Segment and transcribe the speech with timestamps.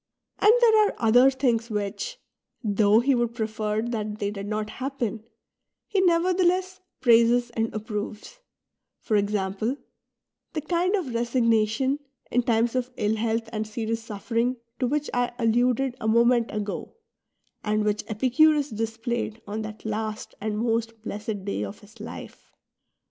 [0.39, 2.17] And there are other things which,
[2.63, 5.23] though he would prefer that they did not happen,
[5.85, 8.39] he nevertheless praises and approves,—
[9.03, 9.77] for example,
[10.53, 11.99] the kind of resignation,
[12.31, 16.95] in times of ill health and serious suffering, to which I alluded a moment ago,
[17.63, 22.51] and which Epicurus displayed on that last and most blessed day of his life.